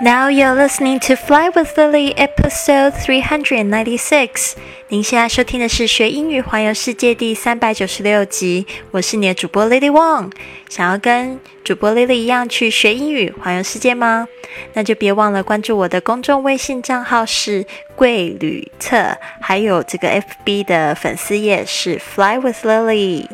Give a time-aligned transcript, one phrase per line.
[0.00, 4.52] Now you're listening to Fly with Lily, episode three hundred ninety-six.
[4.86, 8.64] 您现在收听的是学英语环游世界第三百九十六集。
[8.92, 10.30] 我是你的主播 Lily Wong。
[10.68, 14.28] 想要跟主播 Lily 一样去学英语环游世界吗？
[14.74, 23.26] 那就别忘了关注我的公众微信账号是贵旅册，还有这个 FB 的粉丝页是 Fly with Lily。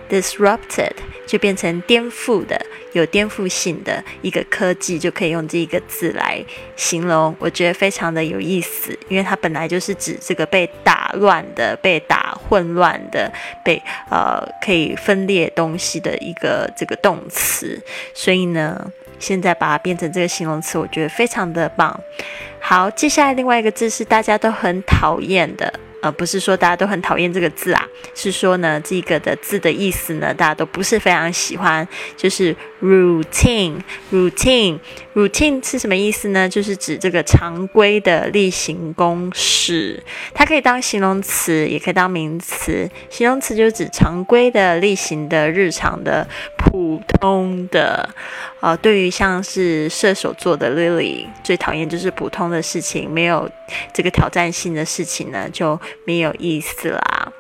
[0.09, 0.93] Disrupted
[1.27, 2.61] 就变成颠覆的、
[2.93, 6.43] 有颠覆性的一个科技，就可以用这一个字来
[6.75, 7.37] 形容。
[7.39, 13.31] 我觉得非常的有意思，因为它本来就是指这个被打乱的、被打混乱的、
[13.63, 17.81] 被呃可以分裂东西的一个这个动词，
[18.15, 22.01] 所以呢，现在把它变成这个形容词，我觉得非常的棒。
[22.61, 25.73] 好，接下来另外一个字是大家都很讨厌的。
[26.01, 36.49] 呃，不是说大家都很讨厌这个字啊，是说呢，这个的字的意思呢，大家都不是非常喜欢，就是 routine，routine，routine 是什么意思呢？
[36.49, 42.89] 就是指这个常规的例行公事，它可以当形容词，也可以当名词。
[43.11, 46.27] 形容词就是指常规的、例行的、日常的、
[46.57, 48.09] 普通的。
[48.61, 53.49] 呃，对于像是射手座的 Lily，最讨厌就是普通的事情，没有
[53.93, 57.33] 这个挑战性的事情呢，就没有意思啦。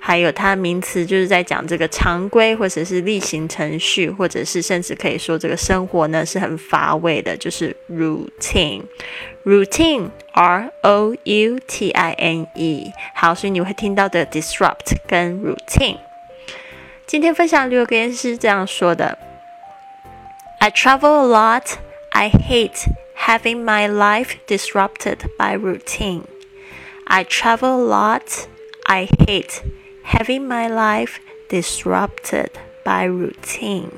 [0.00, 12.92] 还有它名词就是在讲这个常规或者是例行程序，或者是甚至可以说这个生活呢是很乏味的，就是 routine，routine，r o u t i n e。
[13.14, 15.98] 好，所以你会听到的 disrupt 跟 routine。
[17.06, 19.18] 今天分享六个言是这样说的。
[20.58, 21.76] I travel a lot.
[22.10, 26.24] I hate having my life disrupted by routine.
[27.14, 28.48] I travel a lot.
[28.86, 29.62] I hate
[30.02, 31.18] having my life
[31.50, 32.48] disrupted
[32.86, 33.90] by routine.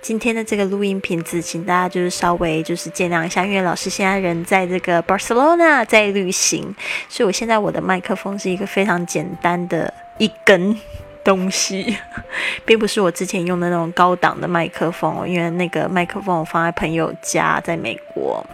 [0.00, 6.74] 今天的这个录音品质，请大家就是稍微就是见谅一下，因为老师现在人在这个 Barcelona 在旅行，
[7.10, 10.80] 所以我现在我的麦克风是一个非常简单的一根。
[11.26, 11.98] 东西，
[12.64, 18.46] 并不是我之前用的那种高档的麦克风，因为那个麦克风我放在朋友家，在美国，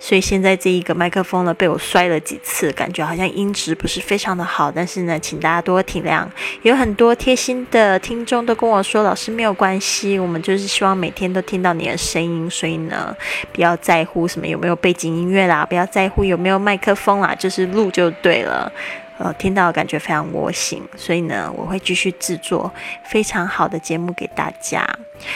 [0.00, 4.72] 所以现在这一个麦克风呢被我摔了几次，感觉好像音质不是非常的好。
[4.72, 6.26] 但是呢，请大家多体谅。
[6.62, 13.14] 有很多贴心的听众都跟我说，老师没有关系，我们就是希望每天都听到你的声音，所以呢，
[13.52, 18.72] 不要在乎什么有没有背景音乐啦，不要在乎有没有麦克风啦，就是录就对了。
[19.20, 22.72] 呃，听到感觉非常窝心，所以呢，我会继续制作
[23.04, 24.88] 非常好的节目给大家。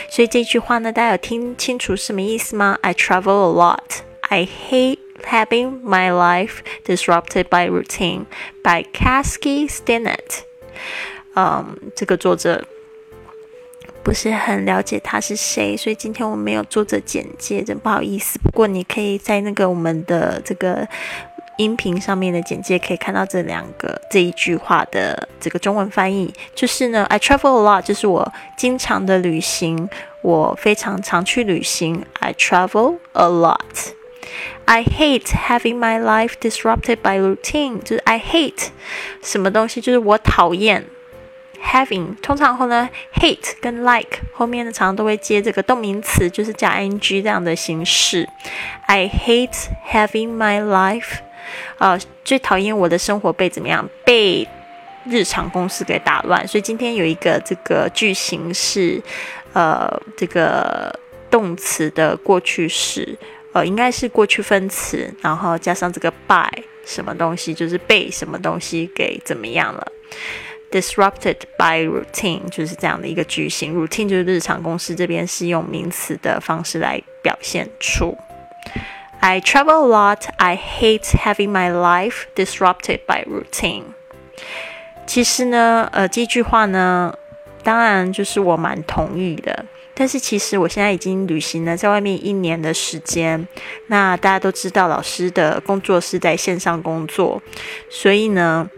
[0.08, 4.02] 所以这句话呢，大家有听清楚什么意思吗？I travel a lot.
[4.20, 8.26] I hate having my life disrupted by routine.
[8.62, 10.42] By Kasky Stinnett。
[11.34, 12.64] 嗯，这个作者
[14.04, 18.38] 不是很了解他是谁，所以今天我没有作者简介，真不好意思。
[18.38, 20.86] 不过你可以在那个我们的这个。
[21.56, 29.88] 音频上面的简介可以看到这两个这一句话的这个中文翻译，就是呢，I travel a lot，就是我经常的旅行，
[30.22, 32.04] 我非常常去旅行。
[32.20, 33.92] I travel a lot。
[34.64, 38.68] I hate having my life disrupted by routine，就是 I hate
[39.22, 40.86] 什么东西，就是我讨厌
[41.62, 42.16] having。
[42.22, 48.28] 通常后呢，hate 跟 like 后面呢常常都会接这个动名词，就是加 ing 这样的形式。
[48.86, 51.18] I hate having my life
[51.78, 53.88] 呃，最讨厌我的生活被怎么样？
[54.04, 54.46] 被
[55.06, 56.46] 日常公司给打乱。
[56.46, 59.02] 所以今天有一个这个句型是，
[59.52, 60.94] 呃，这个
[61.30, 63.18] 动词的过去式，
[63.52, 66.48] 呃，应该是过去分词，然后加上这个 by
[66.84, 69.86] 什么东西，就是被什么东西给怎么样了
[70.70, 73.78] ？Disrupted by routine 就是这样的一个句型。
[73.78, 78.16] routine 就是日常公司这边是用名词的方式来表现出。
[79.24, 80.26] I travel a lot.
[80.36, 83.94] I hate having my life disrupted by routine.
[85.06, 87.16] 其实呢，呃，这句话呢，
[87.62, 89.64] 当然就是我蛮同意的。
[89.94, 93.46] 但是其实我现在已经旅行了在外面一年的时间。
[93.86, 97.40] 那大家都知道，老师的工作是在线上工作，
[97.88, 98.68] 所以呢，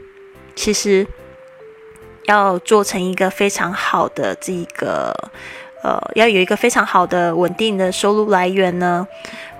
[0.54, 1.06] 其实
[2.24, 5.14] 要做成一个非常好的这个，
[5.84, 9.06] 呃，要有一个非常好的稳定的收入来源呢，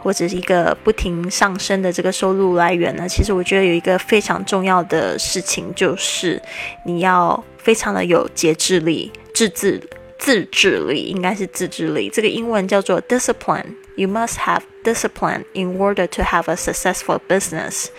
[0.03, 6.41] 或者是一个不停上升的这个收入来源呢，其实我觉得有一个非常重要的事情，就是
[6.87, 9.79] 你要非常的有节制力、自制、
[10.19, 12.09] 自制力，应该是自制力。
[12.09, 13.75] 这个英文叫做 discipline。
[13.97, 17.91] You must have discipline in order to have a successful business.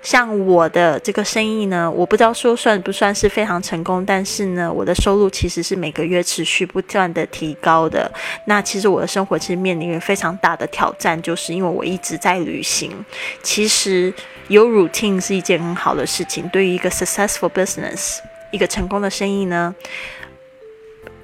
[0.00, 8.10] 像我的这个生意呢，我不知道说算不算是非常成功，但是呢，我的收入其实是每个月持续不断的提高的。
[8.46, 13.04] 那其实我的生活其实面临非常大的挑战，就是因为我一直在旅行。
[13.42, 14.12] 其实
[14.46, 18.18] 有 routine 是一件很好的事情，对于一个 successful business，
[18.50, 19.74] 一个成功的生意呢。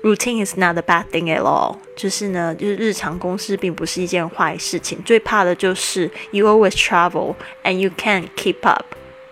[0.04, 1.78] Routine is not a bad thing at all。
[1.96, 5.02] 就是呢，就是日常公司并不是一件坏事情。
[5.02, 8.84] 最怕的就是 you always travel and you can't keep up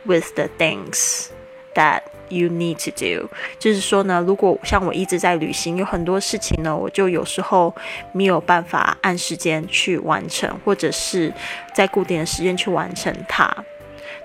[0.05, 1.27] with the things
[1.75, 3.29] that you need to do。
[3.59, 7.75] 就是说呢，如果像我一直在旅行，有很多事情呢，我就有时候
[8.13, 11.31] 没有办法按时间去完成，或者是
[11.75, 13.55] 在固定的时间去完成它。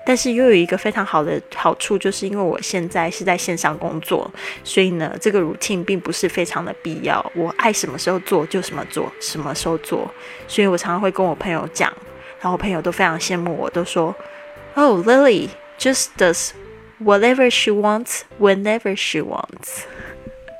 [0.08, 4.30] 但是又有一个非常好的好处，就是因为我现在是在线上工作，
[4.64, 7.20] 所以呢，这个 routine 并不是非常的必要。
[7.34, 10.10] 我爱什么时候做就什么做，什么时候做。
[10.46, 11.92] 所以我常常会跟我朋友讲，
[12.40, 14.16] 然后我朋友都非常羡慕我，都说
[14.76, 16.52] ：“Oh, Lily just does
[17.04, 19.82] whatever she wants whenever she wants。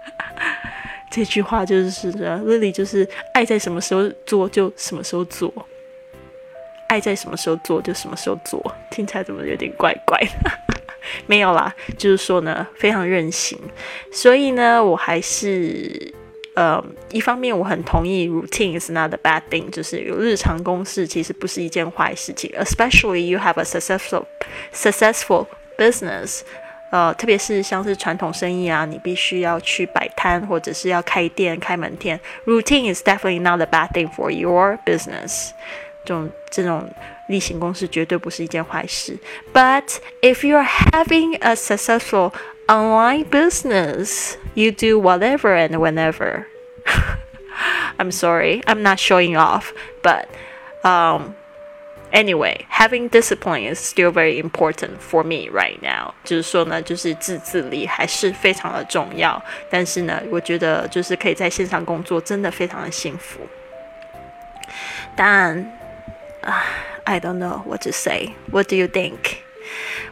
[1.11, 5.51] ”这句话就是，Lily 就是爱在什么时候做就什么时候做。
[6.89, 10.51] 爱在什么时候做就什么时候做，听起来怎么有点怪怪的？
[11.27, 13.59] 没有啦，就是说呢，非常任性。
[14.13, 16.13] 所以呢，我还是
[16.55, 24.25] 呃，一方面我很同意 routine is not a bad thing，就是有日常公式其实不是一件坏事情，especially you have a successful
[24.75, 25.47] successful
[25.77, 26.41] business。
[26.91, 35.51] 呃，特别是像是传统生意啊，你必须要去摆摊或者是要开店、开门店，routine is definitely not a bad thing for your business。
[36.08, 36.90] 这种这种
[37.28, 39.18] 例行公事绝对不是一件坏事。
[39.54, 42.34] But if you're having a successful
[42.68, 46.46] online business, you do whatever and whenever.
[47.98, 49.72] I'm sorry, I'm not showing off,
[50.02, 50.26] but
[50.84, 51.36] um,
[52.12, 56.14] anyway, having discipline is still very important for me right now.
[56.26, 59.42] 就是说呢，就是自制力还是非常的重要。
[59.70, 63.48] 但是呢，我觉得就是可以在线上工作，真的非常的幸福。
[65.16, 65.77] 当然。
[66.43, 66.65] 啊
[67.05, 68.31] I don't know what to say.
[68.51, 69.17] What do you think?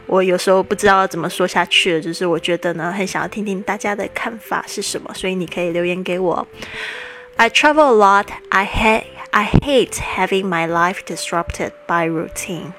[0.05, 6.47] 我有时候不知道怎么说下去了，就是我觉得呢，很想要听听大家的看法是什么，所以你可以留言给我。
[7.35, 8.27] I travel a lot.
[8.49, 12.73] I hate I hate having my life disrupted by routine.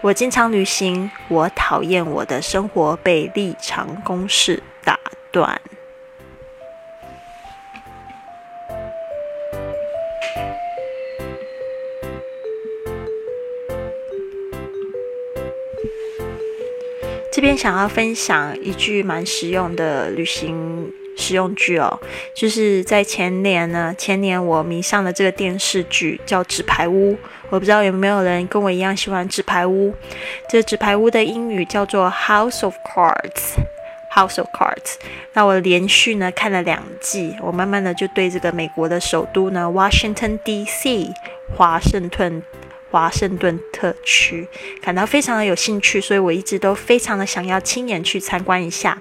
[0.00, 4.98] 我经常旅行，我讨厌我的生活被日常公式打
[5.30, 5.60] 断。
[17.32, 22.00] 这边想要分享一句蛮实用的旅行实用句哦，
[22.34, 27.12] 就是在前年呢，前年我迷上了这个电视剧叫《纸牌屋》，
[27.50, 29.90] 我不知道有没有人跟我一样喜欢《纸牌屋》。
[30.48, 34.94] 这《纸牌屋》的英语叫做 House of Cards，House of Cards。
[35.34, 41.12] 那我连续呢看了两季，我慢慢的就对这个美国的首都呢，Washington D.C.
[41.56, 42.42] 华盛顿。
[42.90, 44.46] 华盛顿特区
[44.80, 48.98] 感到非常的有兴趣，所以我一直都非常的想要亲眼去参观一下。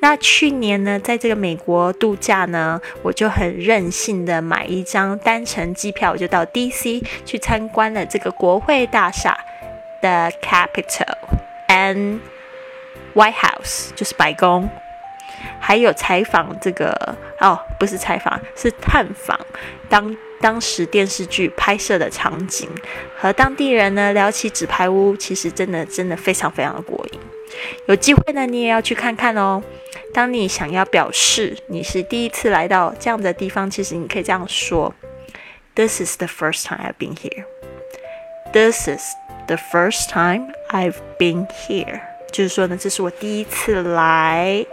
[0.00, 7.02] 那去年呢，在这个美国度假呢，我就很任性的买一张单程机票，我就到 D.C.
[7.24, 9.38] 去参观了这个国会大厦
[10.00, 11.16] 的 Capitol
[11.68, 12.20] and
[13.14, 14.68] White House，就是白宫。
[15.58, 19.38] 还有采访这个哦，不是采访，是探访
[19.88, 22.68] 当当时电视剧拍摄的场景，
[23.16, 27.20] 和当地人呢聊起纸牌屋，其实真的真的非常非常的过瘾。
[27.86, 29.62] 有机会呢，你也要去看看哦。
[30.12, 34.92] 当你想要表示你是第一次来到这样的地方，其实你可以这样说
[35.74, 37.44] ：This is the first time I've been here.
[38.52, 39.02] This is
[39.46, 42.11] the first time I've been here.
[42.32, 44.64] 就是说呢，这是我第一次来。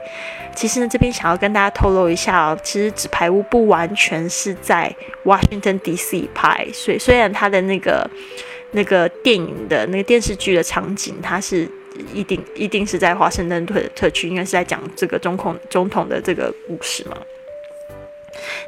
[0.56, 6.28] 其实呢，这边想要跟大家透露一下哦，其实《纸牌屋》不完全是在 Washington D.C.
[6.34, 8.10] 拍，所以虽然它的那个
[8.72, 11.70] 那个电影的那个电视剧的场景，它是
[12.14, 17.16] 一定一定是在华盛顿特特区，应该是在讲这个总统总统的这个故事嘛。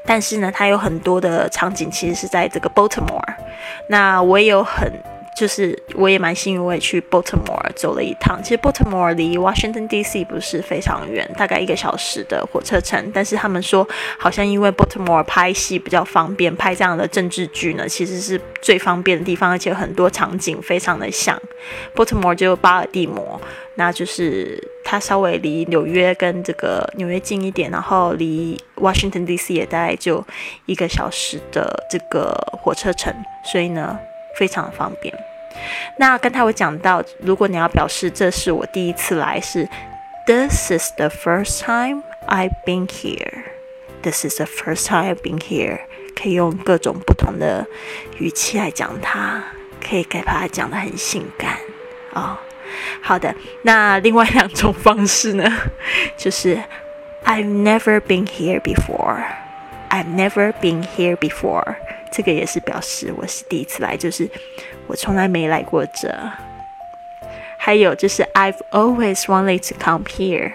[0.06, 3.22] 但是呢，它有很多的场景其实是在这个 Baltimore。
[3.88, 4.90] 那我也有很。
[5.42, 8.40] 就是我也蛮幸运，我也去 Baltimore 走了一趟。
[8.44, 10.24] 其实 Baltimore 离 Washington D.C.
[10.24, 13.12] 不是非常远，大概一个小时的火车程。
[13.12, 13.88] 但是他们说，
[14.20, 21.36] 好像因为 Baltimore 拍戏比较方便，拍这样的政治剧呢，其实是最方便的地方，而且很多场景非常的像
[21.96, 23.42] Baltimore 就巴尔的摩，
[23.78, 29.56] 那就是它稍微离纽约跟这个纽约近一点，然后离 Washington D.C.
[29.56, 30.24] 也大概就
[30.68, 32.32] 一个小时的这个
[32.62, 33.12] 火车程，
[33.44, 33.98] 所以呢。
[34.38, 35.14] 非常方便。
[35.98, 39.68] 那刚才我讲到，如果你要表示这是我第一次来，是
[40.26, 43.44] This is the first time I've been here.
[44.04, 45.80] This is the first time I've been here.
[46.16, 47.66] 可以用各种不同的
[48.20, 49.44] 语气来讲它，
[49.84, 51.58] 可以给它讲的很性感
[52.14, 52.38] 哦。
[53.02, 55.52] 好的，那另外两种方式呢，
[56.16, 56.58] 就是
[57.26, 59.24] I've never been here before.
[59.90, 61.76] I've never been here before.
[62.12, 64.30] 这个也是表示我是第一次来，就是
[64.88, 66.14] 我从来没来过这。
[67.58, 70.52] 还有就是 I've always wanted to come here.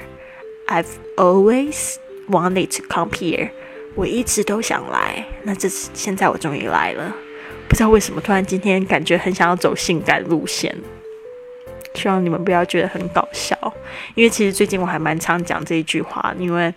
[0.69, 0.87] I've
[1.17, 1.95] always
[2.29, 3.51] wanted to come here.
[3.95, 7.15] 我一直都想来，那这次现在我终于来了。
[7.69, 10.77] 不知道为什么突然今天感觉很想要走性感路线，
[11.95, 13.57] 希望你们不要觉得很搞笑，
[14.15, 16.75] 因为其实最近我还蛮常讲这一句话，因为。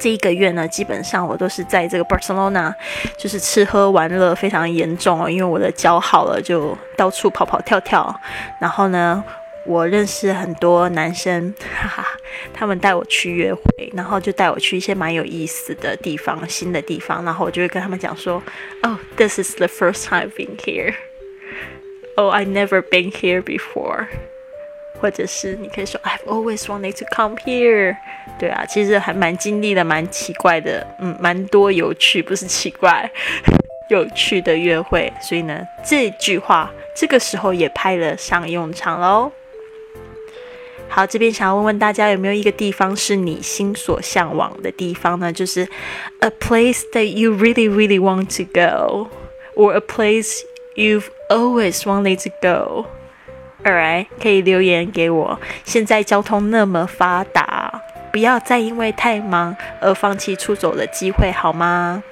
[0.00, 2.74] 这一个月呢，基本上我都是在这个 Barcelona，
[3.18, 5.28] 就是吃喝玩乐非常严重哦。
[5.28, 8.18] 因为我的脚好了，就到处跑跑跳跳。
[8.58, 9.22] 然后呢，
[9.66, 12.06] 我认识很多男生，哈哈，
[12.54, 17.22] 他们带我去约会，然后就带我去一些蛮有意思的地方、新的地方。
[17.24, 18.42] 然后我就会跟他们讲说
[18.82, 20.94] ：“Oh, this is the first time I've being here.
[22.16, 24.06] Oh, I never been here before.”
[25.00, 27.96] 或者是你可以说 I've always wanted to come here。
[28.38, 33.10] 对啊，其实还蛮经历了蛮奇怪的，嗯，蛮多有趣，不是奇怪，
[33.88, 35.12] 有趣的约会。
[35.20, 39.32] 所以呢，这句话这个时候也派了上用场喽。
[40.88, 45.32] 好，这边想要问问大家，有没有一个地方是你心所向往的地方呢？
[45.32, 45.68] 就是
[46.18, 50.40] a place that you really really want to go，or a place
[50.74, 52.86] you've always wanted to go。
[54.20, 55.40] 可以留言给我。
[55.64, 62.02] 现在交通那么发达，不要再因为太忙而放弃出走的机会，好吗？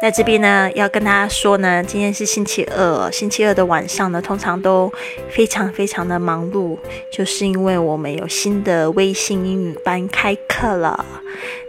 [0.00, 4.92] 在这边呢，要跟大家说呢，今天是星期二，星期二的晚上呢，通常都
[5.30, 6.76] 非常非常的忙碌，
[7.12, 11.04] 就是因为我们有新的微信英语班开课了。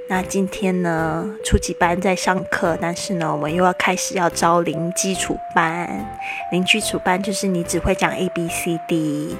[0.08, 5.90] 那今天呢，初级班在上课，但是呢，我们又要开始要招零基础班。
[6.52, 9.36] 零基础班就是你只会讲 A B C D，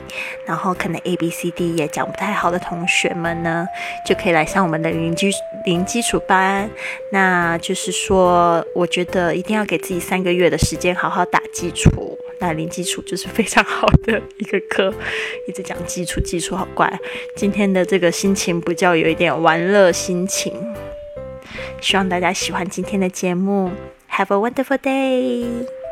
[0.46, 3.68] 然后可能 A B C D 也讲不太好的同学们呢，
[4.06, 5.30] 就可以来上我们的零基
[5.66, 6.70] 零基础班。
[7.12, 12.18] 那就是说，我觉得一定要给自己三个月的时间，好好打基础。
[12.40, 14.94] 那零基础就是非常好的一个课，
[15.48, 17.00] 一直讲基础，基础好怪。
[17.36, 20.54] 今天的这个心情比较有一点玩乐心情，
[21.82, 23.72] 希望大家喜欢今天的节目。
[24.10, 25.83] Have a wonderful day。